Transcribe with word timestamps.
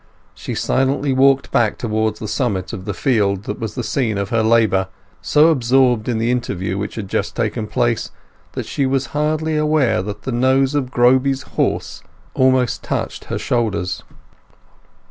She 0.33 0.55
silently 0.55 1.13
walked 1.13 1.51
back 1.51 1.77
towards 1.77 2.19
the 2.19 2.27
summit 2.27 2.73
of 2.73 2.85
the 2.85 2.93
field 2.95 3.43
that 3.43 3.59
was 3.59 3.75
the 3.75 3.83
scene 3.83 4.17
of 4.17 4.29
her 4.29 4.41
labour, 4.41 4.87
so 5.21 5.49
absorbed 5.49 6.09
in 6.09 6.17
the 6.17 6.31
interview 6.31 6.75
which 6.75 6.95
had 6.95 7.07
just 7.07 7.35
taken 7.35 7.67
place 7.67 8.09
that 8.53 8.65
she 8.65 8.87
was 8.87 9.05
hardly 9.13 9.55
aware 9.55 10.01
that 10.01 10.23
the 10.23 10.31
nose 10.31 10.73
of 10.73 10.89
Groby's 10.89 11.43
horse 11.43 12.01
almost 12.33 12.81
touched 12.83 13.25
her 13.25 13.37
shoulders. 13.37 14.01